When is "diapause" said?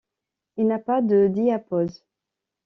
1.27-2.03